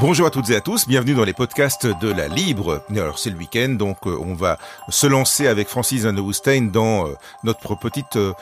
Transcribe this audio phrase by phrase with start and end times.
[0.00, 2.84] Bonjour à toutes et à tous, bienvenue dans les podcasts de la Libre.
[2.90, 4.56] Alors c'est le week-end, donc euh, on va
[4.90, 8.32] se lancer avec Francis Van dans euh, notre petite euh,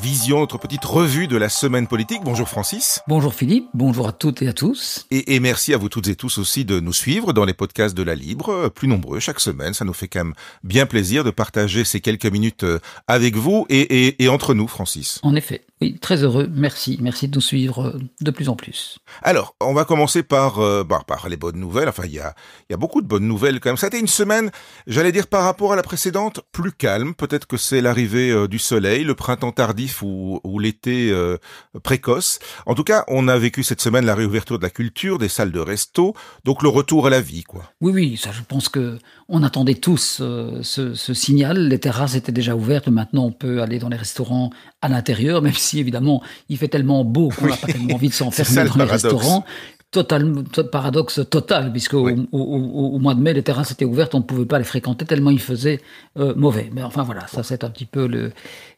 [0.00, 2.20] vision, notre petite revue de la semaine politique.
[2.22, 3.00] Bonjour Francis.
[3.08, 5.06] Bonjour Philippe, bonjour à toutes et à tous.
[5.10, 7.96] Et, et, merci à vous toutes et tous aussi de nous suivre dans les podcasts
[7.96, 9.74] de la Libre, plus nombreux chaque semaine.
[9.74, 12.64] Ça nous fait quand même bien plaisir de partager ces quelques minutes
[13.08, 15.18] avec vous et, et, et entre nous, Francis.
[15.24, 15.62] En effet.
[15.80, 16.46] Oui, très heureux.
[16.52, 16.98] Merci.
[17.00, 18.98] Merci de nous suivre de plus en plus.
[19.22, 21.88] Alors, on va commencer par, euh, bah, par les bonnes nouvelles.
[21.88, 22.34] Enfin, il y a,
[22.68, 23.78] y a beaucoup de bonnes nouvelles quand même.
[23.78, 24.50] Ça a été une semaine,
[24.86, 27.14] j'allais dire par rapport à la précédente, plus calme.
[27.14, 31.38] Peut-être que c'est l'arrivée euh, du soleil, le printemps tardif ou, ou l'été euh,
[31.82, 32.40] précoce.
[32.66, 35.52] En tout cas, on a vécu cette semaine la réouverture de la culture, des salles
[35.52, 36.14] de resto.
[36.44, 37.72] Donc le retour à la vie, quoi.
[37.80, 38.98] Oui, oui, ça je pense que
[39.30, 40.22] on attendait tous
[40.62, 41.68] ce, ce signal.
[41.68, 42.88] Les terrasses étaient déjà ouvertes.
[42.88, 44.50] Maintenant, on peut aller dans les restaurants
[44.82, 48.14] à l'intérieur, même si évidemment il fait tellement beau qu'on n'a pas tellement envie de
[48.14, 49.44] s'enfermer dans les restaurants.
[49.92, 54.24] Total, paradoxe total, puisque au, au, mois de mai, les terrasses étaient ouvertes, on ne
[54.24, 55.80] pouvait pas les fréquenter tellement il faisait
[56.16, 56.70] euh, mauvais.
[56.72, 58.30] Mais enfin voilà, ça c'est un petit peu le,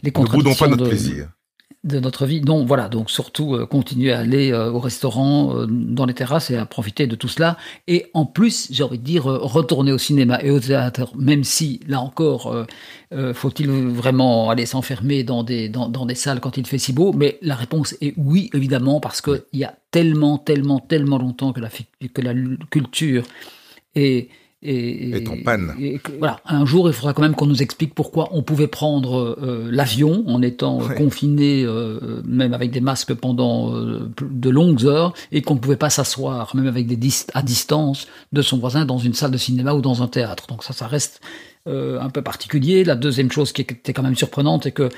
[0.03, 0.65] les contradictions.
[0.67, 1.29] pas notre plaisir
[1.85, 2.41] de notre vie.
[2.41, 6.51] Donc voilà, donc surtout euh, continuer à aller euh, au restaurant, euh, dans les terrasses
[6.51, 7.57] et à profiter de tout cela.
[7.87, 11.81] Et en plus, j'ai envie de dire, retourner au cinéma et au théâtre, même si,
[11.87, 12.55] là encore,
[13.35, 17.13] faut-il vraiment aller s'enfermer dans des, dans, salles quand il fait si beau?
[17.13, 21.61] Mais la réponse est oui, évidemment, parce qu'il y a tellement, tellement, tellement longtemps que
[21.61, 22.33] la, que la
[22.71, 23.25] culture
[23.95, 24.29] est
[24.63, 25.75] et, en panne.
[26.19, 29.69] voilà, un jour, il faudra quand même qu'on nous explique pourquoi on pouvait prendre euh,
[29.71, 35.43] l'avion en étant confiné, euh, même avec des masques pendant euh, de longues heures, et
[35.43, 36.99] qu'on ne pouvait pas s'asseoir, même avec des
[37.35, 40.47] à distance, de son voisin dans une salle de cinéma ou dans un théâtre.
[40.49, 41.21] Donc ça, ça reste
[41.67, 42.83] un peu particulier.
[42.83, 44.89] La deuxième chose qui était quand même surprenante, c'est que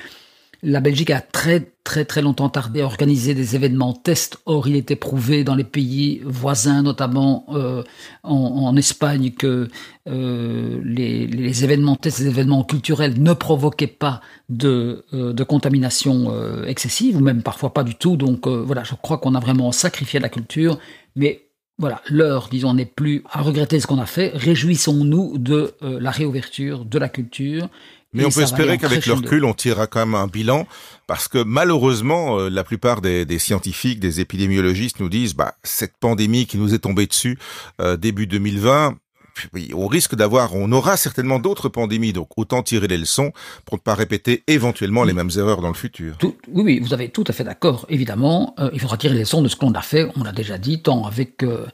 [0.64, 4.38] la Belgique a très très très longtemps tardé à organiser des événements tests.
[4.46, 7.82] Or, il était prouvé dans les pays voisins, notamment euh,
[8.22, 9.68] en, Espagne, que
[10.08, 16.32] euh, les, événements tests, les événements culturels ne provoquaient pas de, euh, de contamination
[16.64, 18.16] excessive, ou même parfois pas du tout.
[18.16, 20.78] Donc voilà, je crois qu'on a vraiment sacrifié la culture,
[21.14, 21.42] mais
[21.76, 24.30] voilà, l'heure, disons, n'est plus à regretter ce qu'on a fait.
[24.34, 27.68] Réjouissons-nous de la réouverture de la culture
[28.14, 30.66] mais on peut espérer qu'avec le recul, on tirera quand même un bilan,
[31.06, 35.96] parce que malheureusement, euh, la plupart des, des, scientifiques, des épidémiologistes nous disent, bah, cette
[35.98, 37.38] pandémie qui nous est tombée dessus
[37.80, 38.96] euh, début 2020,
[39.74, 43.32] on risque d'avoir, on aura certainement d'autres pandémies, donc autant tirer les leçons
[43.64, 46.16] pour ne pas répéter éventuellement les mêmes erreurs dans le futur.
[46.22, 47.86] oui, oui, vous avez tout à fait d'accord.
[47.88, 50.08] Évidemment, euh, il faudra tirer les leçons de ce qu'on a fait.
[50.16, 51.66] On l'a déjà dit, tant avec euh,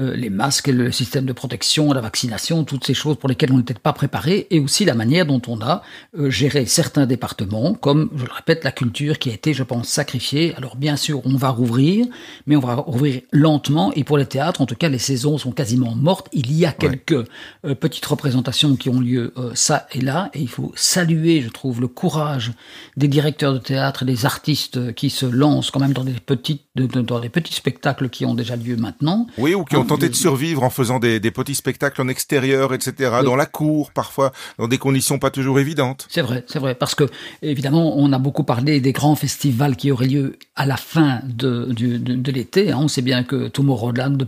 [0.00, 3.74] les masques, le système de protection, la vaccination, toutes ces choses pour lesquelles on n'était
[3.74, 5.82] pas préparé, et aussi la manière dont on a
[6.18, 9.88] euh, géré certains départements, comme, je le répète, la culture qui a été, je pense,
[9.88, 10.54] sacrifiée.
[10.56, 12.06] Alors bien sûr, on va rouvrir,
[12.46, 15.52] mais on va rouvrir lentement, et pour les théâtres, en tout cas, les saisons sont
[15.52, 16.28] quasiment mortes.
[16.32, 20.48] Il y a quelques euh, petites représentations qui ont lieu ça et là, et il
[20.48, 22.52] faut saluer, je trouve, le courage
[22.96, 26.64] des directeurs de théâtre et des artistes qui se lancent quand même dans des petites,
[26.76, 29.26] dans des petits spectacles qui ont déjà lieu maintenant.
[29.38, 32.72] Oui, ou qui ont tenté de survivre en faisant des, des petits spectacles en extérieur,
[32.72, 36.06] etc., dans la cour, parfois, dans des conditions pas toujours évidentes.
[36.08, 37.04] C'est vrai, c'est vrai, parce que,
[37.42, 41.72] évidemment, on a beaucoup parlé des grands festivals qui auraient lieu à la fin de,
[41.72, 42.70] de, de, l'été.
[42.70, 42.78] Hein.
[42.80, 44.18] On sait bien que Tomorrowland,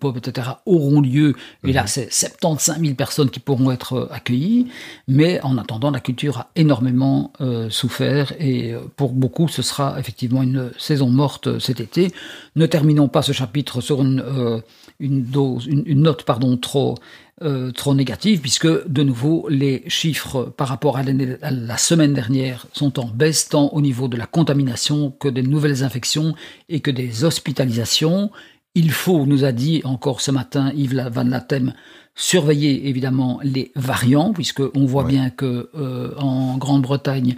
[0.00, 1.88] Pop, etc., auront lieu, et là, mhm.
[1.88, 4.68] c'est 75 000 personnes qui pourront être euh, accueillies,
[5.06, 9.98] mais en attendant, la culture a énormément euh, souffert, et euh, pour beaucoup, ce sera
[10.00, 12.12] effectivement une saison morte cet été.
[12.56, 14.62] Ne terminons pas ce chapitre sur une,
[15.00, 16.96] une, dose, une, note pardon, trop,
[17.42, 23.00] euh, trop négative, puisque de nouveau les chiffres par rapport à, la semaine dernière sont
[23.00, 26.34] en baisse tant au niveau de la contamination que des nouvelles infections
[26.68, 28.30] et que des hospitalisations.
[28.74, 31.72] Il faut, nous a dit encore ce matin Yves Van Latem,
[32.14, 37.36] surveiller évidemment les variants, puisque on voit bien que euh, en Grande-Bretagne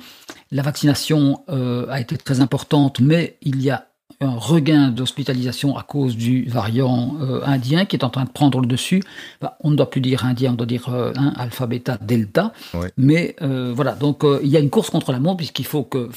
[0.50, 3.86] la vaccination euh, a été très importante, mais il y a
[4.22, 8.60] un regain d'hospitalisation à cause du variant euh, indien qui est en train de prendre
[8.60, 9.02] le dessus.
[9.40, 12.52] Bah, on ne doit plus dire indien, on doit dire euh, alpha, bêta, delta.
[12.96, 16.10] Mais euh, voilà, donc il y a une course contre la montre puisqu'il faut que,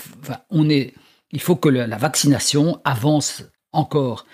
[0.49, 0.93] on est,
[1.31, 4.25] il faut que la vaccination avance encore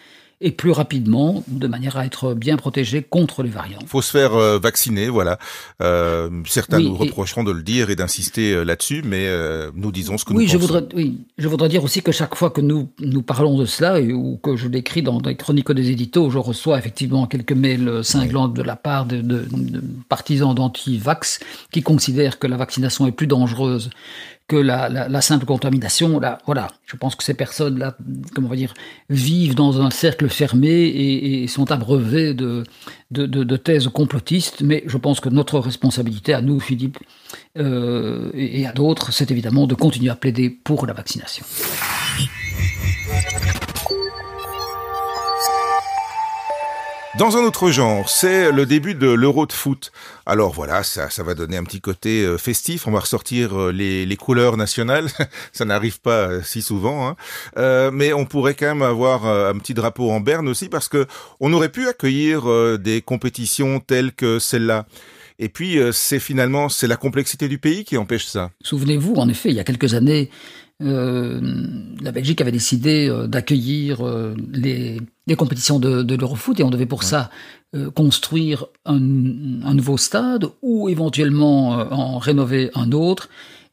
[0.42, 3.80] et plus rapidement, de manière à être bien protégé contre les variants.
[3.82, 5.38] Il faut se faire euh, vacciner, voilà.
[5.82, 9.30] Euh, certains nous reprocheront de le dire et d'insister euh, là-dessus, mais
[9.76, 12.36] nous disons ce que oui, nous je Voudrais, oui, je voudrais dire aussi que chaque
[12.36, 15.72] fois que nous, nous parlons de cela, et, ou que je l'écris dans des chroniques
[15.72, 20.54] des éditos, je reçois effectivement quelques mails cinglants de la part de, de, de partisans
[20.54, 21.40] d'anti-vax
[21.72, 23.90] qui considèrent que la vaccination est plus dangereuse
[24.52, 26.20] que la, simple contamination.
[26.20, 27.96] Là, voilà, je pense que ces personnes-là,
[28.36, 28.74] comment on va dire,
[29.10, 32.64] vivent dans un cercle fermé et, sont abreuvées de,
[33.12, 34.62] de, thèses complotistes.
[34.62, 36.98] Mais je pense que notre responsabilité à nous, Philippe,
[37.58, 41.46] euh, et à d'autres, c'est évidemment de continuer à plaider pour la vaccination.
[47.22, 49.92] Dans un autre genre, c'est le début de l'Euro de foot.
[50.26, 52.88] Alors voilà, ça, ça va donner un petit côté euh, festif.
[52.88, 55.06] On va ressortir euh, les, couleurs nationales.
[55.52, 57.92] ça n'arrive pas euh, si souvent, hein.
[57.94, 61.06] mais on pourrait quand même avoir un petit drapeau en berne aussi parce que
[61.40, 64.88] on aurait pu accueillir des compétitions telles que celle-là.
[65.38, 68.50] Et puis, c'est finalement c'est la complexité du pays qui empêche ça.
[68.64, 74.06] Souvenez-vous, en effet, il y a quelques années, euh, la Belgique avait décidé euh, d'accueillir
[74.06, 77.30] euh, les, les, compétitions de, de l'Eurofoot et on devait pour ça
[77.96, 78.98] construire un,
[79.64, 83.30] un, nouveau stade ou éventuellement en rénover un autre.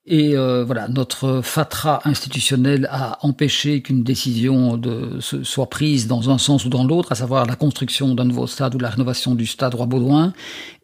[0.06, 6.64] Et voilà, notre fatra institutionnel a empêché qu'une décision de, soit prise dans un sens
[6.64, 9.74] ou dans l'autre, à savoir la construction d'un nouveau stade ou la rénovation du stade
[9.74, 10.32] Roi-Baudouin.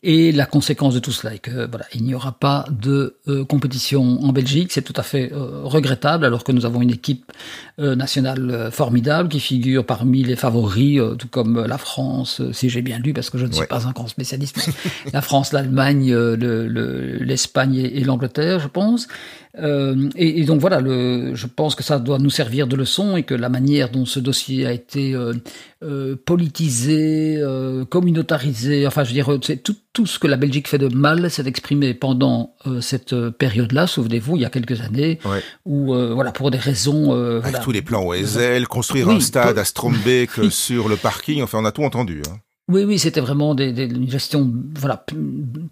[0.06, 3.42] Et la conséquence de tout cela est que voilà, il n'y aura pas de euh,
[3.46, 4.70] compétition en Belgique.
[4.70, 7.32] C'est tout à fait euh, regrettable, alors que nous avons une équipe
[7.78, 12.98] euh, nationale formidable qui figure parmi les favoris, tout comme la France, si j'ai bien
[12.98, 14.68] lu, parce que je ne suis pas un grand spécialiste.
[15.14, 19.08] la France, l'Allemagne, l'Espagne le, et l'Angleterre, je pense.
[19.58, 23.16] Euh, et, et, donc voilà, le, je pense que ça doit nous servir de leçon
[23.16, 25.32] et que la manière dont ce dossier a été euh,
[25.84, 27.40] euh, politisé,
[27.88, 31.46] communautarisé, enfin je veux dire, tout, tout ce que la Belgique fait de mal s'est
[31.46, 35.42] exprimé pendant cette période-là, souvenez-vous, il y a quelques années, ouais.
[35.64, 37.12] où voilà, pour des raisons...
[37.12, 41.42] Avec voilà, tous les plans OSL, construire oui, un stade à Strombeek sur le parking,
[41.42, 42.22] enfin on a tout entendu.
[42.28, 42.38] Hein.
[42.66, 45.05] Oui, oui, c'était vraiment des, des, une gestion voilà,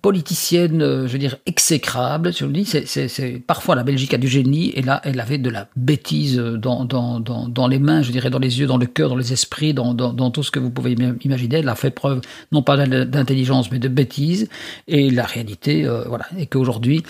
[0.03, 2.35] politicienne, euh, je veux dire, exécrable.
[2.35, 5.49] Je le dis, c'est, parfois la Belgique a du génie, et là, elle avait de
[5.49, 8.85] la bêtise dans, dans, dans, dans les mains, je dirais, dans les yeux, dans le
[8.85, 11.61] cœur, dans les esprits, dans, dans, tout ce que vous pouvez imaginer.
[11.61, 12.21] Elle a fait preuve,
[12.53, 14.50] non pas d'intelligence, mais de bêtise.
[14.87, 17.05] Et la réalité, euh, voilà, est qu'aujourd'hui,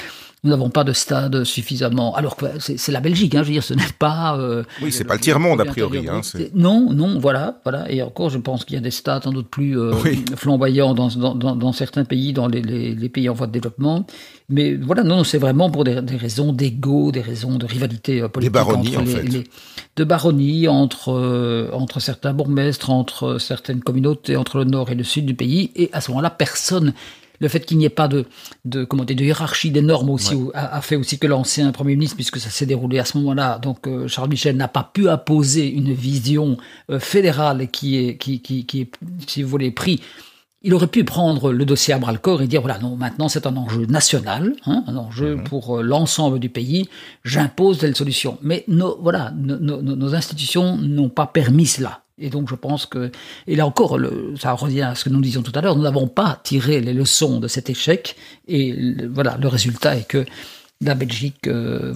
[0.44, 2.16] nous n'avons pas de stade suffisamment.
[2.16, 4.36] Alors que c'est la Belgique, hein, je veux dire, ce n'est pas.
[4.36, 6.08] Euh, oui, c'est pas le tiers monde a priori.
[6.08, 6.20] Hein,
[6.52, 7.90] non, non, voilà, voilà.
[7.92, 9.92] Et encore, je pense qu'il y a des stades sans doute plus euh,
[10.34, 13.52] flamboyants dans, dans, dans, dans, certains pays, dans les, les, les, pays en voie de
[13.52, 14.04] développement.
[14.48, 18.28] Mais voilà, non, c'est vraiment pour des, des raisons d'ego, des raisons de rivalité euh,
[18.28, 18.52] politique.
[18.52, 19.44] Des baronnies, en fait.
[19.94, 25.04] De baronnies entre euh, entre certains bourgmestres, entre certaines communautés, entre le nord et le
[25.04, 25.70] sud du pays.
[25.76, 26.94] Et à ce moment-là, personne
[27.42, 28.24] le fait qu'il n'y ait pas de,
[28.64, 32.14] de, comment dire, de hiérarchie des normes aussi a, fait aussi que l'ancien Premier ministre,
[32.14, 35.68] puisque ça s'est déroulé à ce moment-là, donc euh, Charles Michel n'a pas pu imposer
[35.68, 36.56] une vision
[36.88, 38.90] euh, fédérale qui est, qui, qui, qui est,
[39.26, 40.00] si vous voulez, pris
[40.64, 43.28] il aurait pu prendre le dossier à bras le corps et dire voilà non maintenant
[43.28, 45.42] c'est un enjeu national, hein, un enjeu mhm.
[45.42, 46.88] pour euh, l'ensemble du pays.
[47.24, 48.38] J'impose telle solution.
[48.42, 52.01] Mais nos voilà nos, nos, nos institutions n'ont pas permis cela.
[52.18, 53.10] Et donc je pense que,
[53.46, 53.98] et là encore,
[54.38, 56.92] ça revient à ce que nous disions tout à l'heure, nous n'avons pas tiré les
[56.92, 58.16] leçons de cet échec,
[58.48, 60.24] et le, voilà, le résultat est que
[60.82, 61.94] la Belgique euh,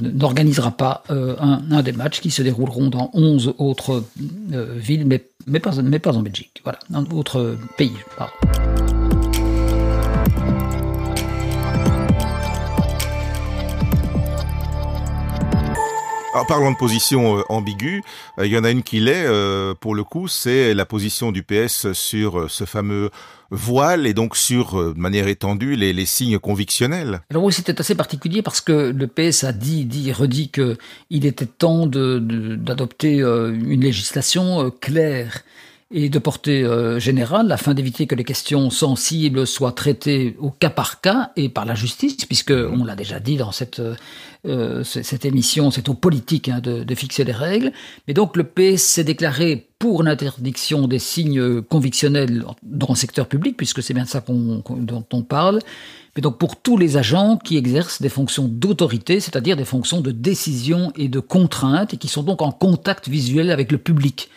[0.00, 4.04] n'organisera pas euh, un, un, des matchs qui se dérouleront dans 11 autres
[4.52, 7.92] euh, villes, mais, mais, pas, mais pas en Belgique, voilà, dans d'autres pays.
[16.34, 18.02] Alors, parlons de position euh, ambiguë,
[18.42, 21.44] il y en a une qui l'est, euh, pour le coup, c'est la position du
[21.44, 23.10] PS sur euh, ce fameux
[23.52, 27.20] voile et donc sur, de manière étendue, les, signes convictionnels.
[27.30, 30.76] Alors oui, c'était assez particulier parce que le PS a dit, dit redit que
[31.08, 35.44] il était temps d'adopter une législation claire
[35.96, 40.68] et de portée euh, générale afin d'éviter que les questions sensibles soient traitées au cas
[40.68, 43.80] par cas et par la justice, puisque on l'a déjà dit dans cette
[44.46, 47.72] euh, cette émission, c'est aux politiques hein, de, de, fixer des règles.
[48.06, 53.56] Mais donc le PS s'est déclaré pour l'interdiction des signes convictionnels dans le secteur public,
[53.56, 55.60] puisque c'est bien de ça qu'on, dont on parle.
[56.16, 60.10] Mais donc pour tous les agents qui exercent des fonctions d'autorité, c'est-à-dire des fonctions de
[60.10, 64.28] décision et de contrainte, et qui sont donc en contact visuel avec le public.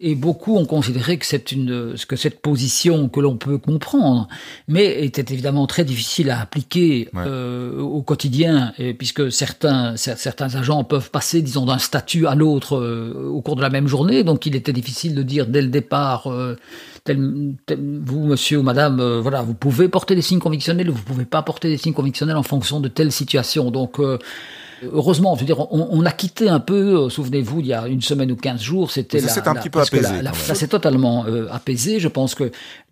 [0.00, 4.28] Et beaucoup ont considéré que c'est une que cette position que l'on peut comprendre,
[4.68, 10.84] mais était évidemment très difficile à appliquer euh, au quotidien, et puisque certains certains agents
[10.84, 14.46] peuvent passer, disons, d'un statut à l'autre euh, au cours de la même journée, donc
[14.46, 16.30] il était difficile de dire dès le départ.
[16.30, 16.56] Euh,
[17.04, 17.18] tel,
[18.04, 21.24] vous, monsieur ou madame, euh, voilà, vous pouvez porter des signes convictionnels ou vous pouvez
[21.24, 23.70] pas porter des signes convictionnels en fonction de telle situation.
[23.70, 24.00] Donc,
[24.90, 28.02] Heureusement, je veux dire, on, a quitté un peu, euh, souvenez-vous, il y a une
[28.02, 30.08] semaine ou quinze jours, c'était la, un petit peu apaisé.
[30.32, 32.00] ça s'est totalement euh, apaisé.
[32.00, 32.50] Je pense que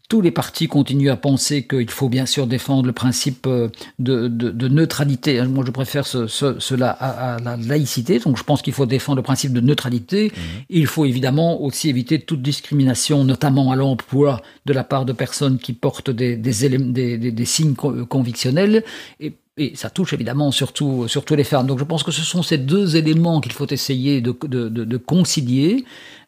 [0.09, 3.69] tous les partis continuent à penser qu'il faut bien sûr défendre le principe euh,
[4.01, 4.29] de,
[4.69, 5.41] neutralité.
[5.43, 8.19] Moi, je préfère cela à, la laïcité.
[8.19, 10.33] Donc, je pense qu'il faut défendre le principe de neutralité.
[10.35, 10.63] Mhm.
[10.69, 15.59] Il faut évidemment aussi éviter toute discrimination, notamment à l'emploi, de la part de personnes
[15.59, 18.85] qui portent des, des, des signes convictionnels.
[19.21, 21.67] Et et ça touche évidemment surtout, surtout les femmes.
[21.67, 25.85] Donc je pense que ce sont ces deux éléments qu'il faut essayer de, concilier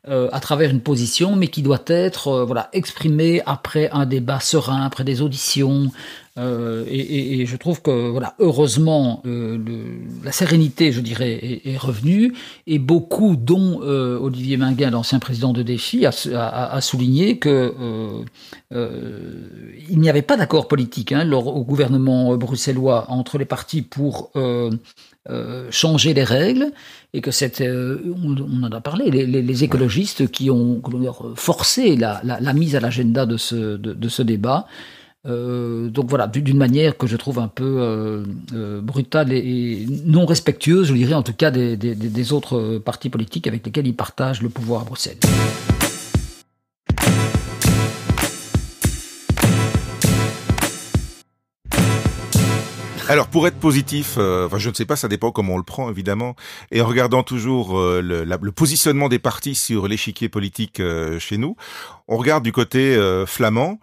[0.09, 4.41] euh, à travers une position, mais qui doit être euh, voilà exprimée après un débat
[4.41, 5.91] serein, après des auditions,
[6.39, 11.67] euh, et, et, je trouve que voilà, heureusement, euh, le, la sérénité, je dirais, est,
[11.67, 12.33] est revenue,
[12.67, 17.75] et beaucoup, dont euh, Olivier Minguin, l'ancien président de Défi, a, a, a souligné que
[18.71, 24.31] il n'y avait pas d'accord politique hein, au gouvernement bruxellois entre les partis pour
[25.71, 26.73] changer les règles,
[27.15, 30.83] et que c'était, on, on, en a parlé, les, écologistes qui ont,
[31.37, 34.67] forcé la, mise à l'agenda de ce, de, ce débat.
[35.25, 38.25] Euh, donc voilà, d'une manière que je trouve un peu euh,
[38.55, 43.65] euh, brutale et, non respectueuse, je dirais en tout cas des autres partis politiques avec
[43.65, 45.19] lesquels ils partagent le pouvoir à Bruxelles.
[53.09, 55.65] Alors pour être positif, euh, enfin je ne sais pas, ça dépend comment on le
[55.65, 56.37] prend évidemment,
[56.71, 61.37] et en regardant toujours euh, le, le, positionnement des partis sur l'échiquier politique euh, chez
[61.37, 61.57] nous,
[62.13, 63.79] on regarde du côté flamand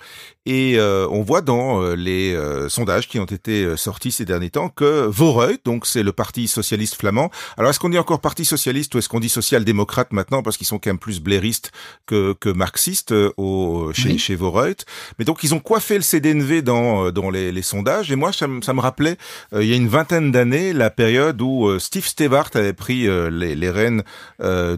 [0.46, 2.38] et on voit dans les
[2.70, 6.96] sondages qui ont été sortis ces derniers temps que Voreux, donc c'est le parti socialiste
[6.96, 7.30] flamand.
[7.58, 10.68] Alors est-ce qu'on dit encore parti socialiste ou est-ce qu'on dit social-démocrate maintenant parce qu'ils
[10.68, 11.72] sont quand même plus blairistes
[12.06, 14.76] que, que marxistes au, chez, chez Voreux?
[15.18, 18.48] Mais donc ils ont coiffé le CDNV dans, dans les, les sondages et moi ça,
[18.62, 19.18] ça me rappelait
[19.54, 23.08] euh, il y a une vingtaine d'années, la période où euh, Steve Stewart avait pris
[23.08, 24.04] euh, les, les, rênes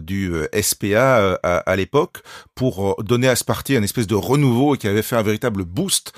[0.02, 2.18] du SPA à, à l'époque
[2.54, 5.64] pour donner à ce parti un espèce de renouveau et qui avait fait un véritable
[5.64, 6.12] boost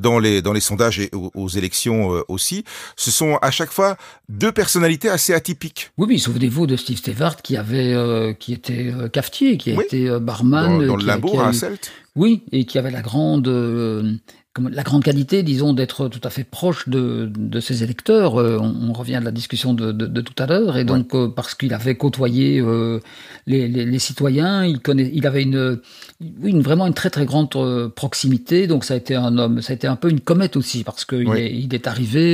[0.00, 2.64] dans les dans les sondages et aux, élections aussi.
[2.96, 3.96] Ce sont à chaque fois
[4.28, 5.90] deux personnalités assez atypiques.
[5.98, 10.86] Oui, oui, souvenez-vous de Steve Stewart qui avait qui était cafetier, qui a été barman
[10.86, 11.90] dans, le labour à Celt.
[12.18, 13.48] Oui, et qui avait la grande
[14.70, 18.40] la grande qualité, disons, d'être tout à fait proche de, de ses électeurs.
[18.40, 21.54] Euh, on, revient à la discussion de, de, tout à l'heure, et donc euh, parce
[21.54, 22.98] qu'il avait côtoyé euh,
[23.46, 25.80] les, les, les, citoyens, il, connaît, il avait une,
[26.42, 27.50] une, vraiment une très très grande
[27.94, 28.66] proximité.
[28.66, 31.04] Donc ça a été un homme, ça a été un peu une comète aussi, parce
[31.04, 32.32] qu'il est, il est arrivé.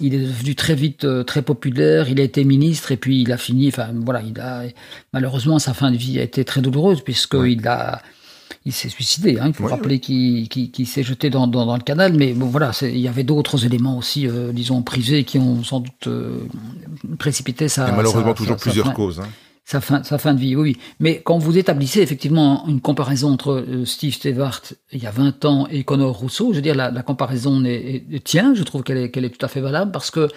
[0.00, 2.08] il est devenu très vite très populaire.
[2.08, 3.68] Il a été ministre et puis il a fini.
[3.68, 4.64] Enfin voilà, il a
[5.12, 8.02] malheureusement sa fin de vie a été très douloureuse puisqu'il il a
[8.66, 9.38] il s'est suicidé.
[9.38, 9.46] Hein.
[9.46, 12.12] Il faut rappeler qu'il s'est jeté dans, dans, dans, le canal.
[12.14, 15.80] Mais bon, voilà, il y avait d'autres éléments aussi, euh, disons, privés, qui ont sans
[15.80, 16.40] doute euh,
[17.16, 17.88] précipité sa.
[17.88, 19.20] Et malheureusement, toujours plusieurs causes.
[19.20, 19.28] Hein.
[19.64, 20.76] Sa fin, sa fin de vie, oui.
[21.00, 24.60] Mais quand vous établissez effectivement une comparaison entre euh, Steve Stewart
[24.92, 28.04] il y a 20 ans et Connor Rousseau, je veux dire, la, la comparaison est,
[28.12, 28.54] est, tient.
[28.54, 30.28] Je trouve qu'elle est, qu'elle est tout à fait valable parce que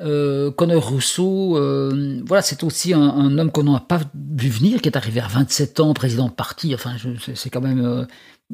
[0.00, 4.82] euh, Conor Rousseau, euh, voilà, c'est aussi un, un homme qu'on n'a pas vu venir,
[4.82, 6.74] qui est arrivé à 27 ans, président de parti.
[6.74, 6.96] Enfin,
[7.34, 8.04] c'est quand même, euh,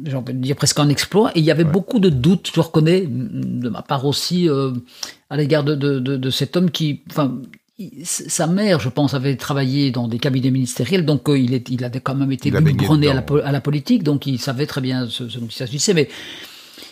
[0.04, 1.32] j'ai envie de dire presque un exploit.
[1.34, 4.72] Et il y avait beaucoup de doutes, je reconnais, de ma part aussi, euh,
[5.30, 7.40] à l'égard de, de, de, de, cet homme qui, enfin,
[8.04, 11.84] sa mère, je pense, avait travaillé dans des cabinets ministériels, donc euh, il, est, il
[11.84, 15.08] avait quand même été biberonné à la, à la, politique, donc il savait très bien
[15.08, 15.94] ce, ce dont il s'agissait.
[15.94, 16.08] Mais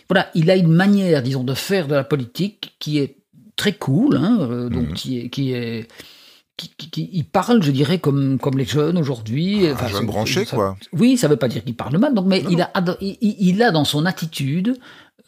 [0.09, 3.20] voilà, il a une manière, disons, de faire de la politique qui est
[3.57, 4.95] très cool, hein, euh, donc mhm.
[4.95, 5.89] qui est, qui est
[6.57, 9.67] qui, il parle, je dirais, comme, comme les jeunes aujourd'hui.
[9.69, 10.77] Ah, un jeune branché, quoi.
[10.93, 13.63] Oui, ça ne veut pas dire qu'il parle mal, donc, mais il, a, il, il,
[13.63, 14.79] a dans son attitude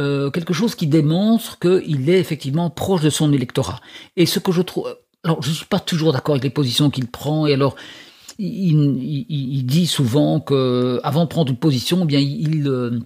[0.01, 3.81] euh, quelque chose qui démontre qu'il est effectivement proche de son électorat.
[4.17, 4.95] Et ce que je trouve...
[5.25, 7.77] Alors, je ne suis pas toujours d'accord avec les positions qu'il prend, et alors...
[8.39, 8.97] Il,
[9.29, 12.99] il, dit souvent que avant de prendre une position, eh bien il, euh,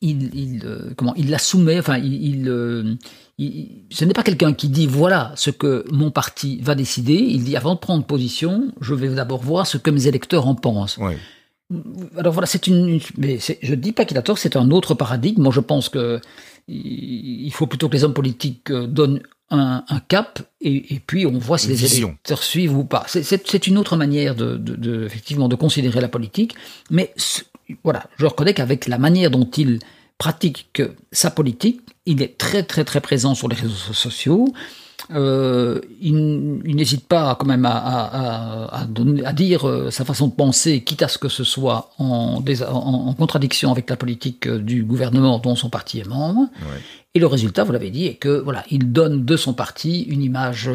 [0.00, 2.48] il, il, comment, il la soumet, enfin, il,
[3.90, 7.14] ce n'est pas quelqu'un qui dit voilà ce que mon parti va décider.
[7.14, 10.54] Il dit avant de prendre position, je vais d'abord voir ce que mes électeurs en
[10.54, 10.98] pensent.
[12.18, 15.42] Alors voilà, c'est une, mais je dis pas qu'il a tort, c'est un autre paradigme.
[15.42, 16.20] Moi, je pense que
[16.68, 19.20] il faut plutôt que les hommes politiques euh, donnent
[19.50, 23.04] un, cap et, puis on voit si les électeurs suivent ou pas.
[23.06, 26.54] C'est une autre manière de, effectivement de considérer la politique,
[26.90, 27.12] mais
[27.84, 29.80] voilà, je reconnais qu'avec la manière dont il
[30.22, 34.46] pratique sa politique, il est très très très présent sur les réseaux sociaux.
[35.14, 38.86] Euh, il, n'hésite pas quand même à,
[39.34, 43.70] dire euh, sa façon de penser, quitte à ce que ce soit en, en, contradiction
[43.70, 46.48] avec la politique euh, du gouvernement dont son parti est membre.
[47.14, 50.22] Et le résultat, vous l'avez dit, est que voilà, il donne de son parti une
[50.22, 50.70] image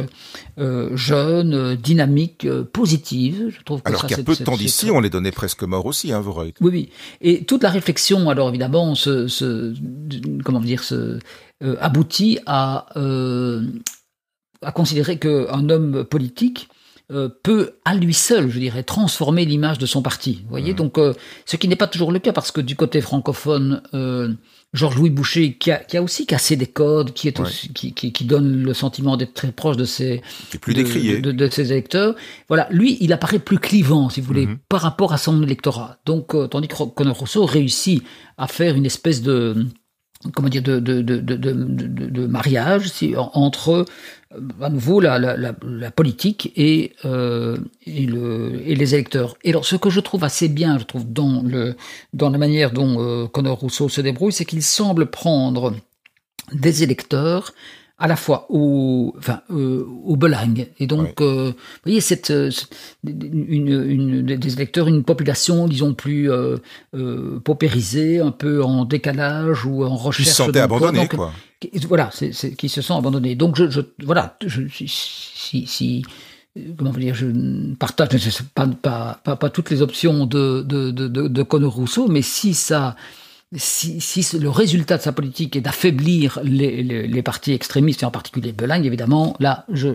[0.58, 3.48] jeune, dynamique, positive.
[3.50, 5.88] Je trouve alors qu'il y a peu de temps d'ici, on les donnait presque morts
[5.88, 6.89] aussi, hein, Oui, oui.
[7.22, 9.74] Et toute la réflexion, alors évidemment, se,
[10.44, 11.17] comment dire, se,
[11.82, 12.86] aboutit à
[14.61, 16.69] à considérer qu'un homme politique
[17.09, 20.41] euh, peut à lui seul, je dirais, transformer l'image de son parti.
[20.43, 20.75] Vous voyez, mmh.
[20.75, 21.13] donc euh,
[21.45, 24.33] ce qui n'est pas toujours le cas parce que du côté francophone, euh,
[24.73, 27.41] Georges-Louis Boucher, qui a, qui a, aussi cassé des codes, qui est
[27.73, 30.21] qui, qui, qui, donne le sentiment d'être très proche de ses
[30.59, 32.13] plus de, de, ses électeurs.
[32.49, 34.57] Voilà, lui, il apparaît plus clivant, si vous voulez, mmh.
[34.67, 35.99] par rapport à son électorat.
[36.05, 38.03] Donc, tandis que Conor Rousseau réussit
[38.37, 39.65] à faire une espèce de
[40.33, 42.91] comment dire de, de, de, de mariage
[43.33, 43.86] entre
[44.33, 49.38] euh, à nouveau la, la, la, politique et, euh, et, le, et, les électeurs.
[49.43, 51.75] Et alors, ce que je trouve assez bien, je trouve, dans, le,
[52.13, 55.74] dans la manière dont euh, Conor Rousseau se débrouille, c'est qu'il semble prendre
[56.51, 57.53] des électeurs
[57.99, 60.67] à la fois au, enfin, euh, au Belang.
[60.79, 62.51] Et donc, euh, vous voyez, cette, euh,
[63.03, 66.57] une, une, des électeurs, une population, disons, plus euh,
[67.43, 70.27] paupérisée, un peu en décalage ou en recherche.
[70.27, 71.33] Qui se sentaient abandonnés, quoi.
[71.87, 73.33] Voilà, c'est, qui se sent abandonnés.
[73.33, 76.05] Donc, je, je voilà, je, si, si,
[76.77, 77.25] comment dire, je
[77.79, 82.07] partage pas, pas, pas, pas, toutes les options de, de, de, de, de Conor Rousseau,
[82.07, 82.95] mais si ça
[83.55, 88.05] si, si, le résultat de sa politique est d'affaiblir les, les, les, partis extrémistes, et
[88.05, 89.89] en particulier Belang, évidemment, là, je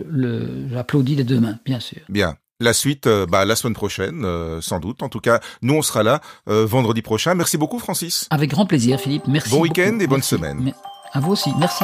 [0.71, 1.99] j'applaudis des deux mains, bien sûr.
[2.09, 2.35] Bien.
[2.59, 5.03] La suite, euh, bah, la semaine prochaine, euh, sans doute.
[5.03, 7.35] En tout cas, nous, on sera là euh, vendredi prochain.
[7.35, 8.27] Merci beaucoup, Francis.
[8.29, 9.27] Avec grand plaisir, Philippe.
[9.27, 9.49] Merci.
[9.49, 10.71] Bon week-end et bonne semaine.
[11.11, 11.51] À vous aussi.
[11.59, 11.83] Merci.